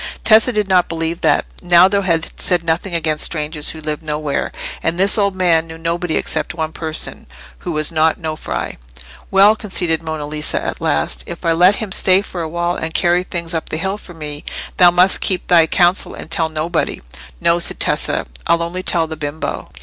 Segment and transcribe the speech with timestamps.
[0.23, 1.45] Tessa did not believe that.
[1.61, 6.17] Naldo had said nothing against strangers who lived nowhere; and this old man knew nobody
[6.17, 7.27] except one person,
[7.59, 8.77] who was not Nofri.
[9.29, 12.95] "Well," conceded Monna Lisa, at last, "if I let him stay for a while and
[12.95, 14.43] carry things up the hill for me,
[14.77, 16.99] thou must keep thy counsel and tell nobody."
[17.39, 19.69] "No," said Tessa, "I'll only tell the bimbo."